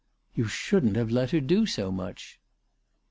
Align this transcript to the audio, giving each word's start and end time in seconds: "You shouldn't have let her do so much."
"You 0.33 0.45
shouldn't 0.47 0.95
have 0.95 1.11
let 1.11 1.29
her 1.29 1.39
do 1.39 1.67
so 1.67 1.91
much." 1.91 2.39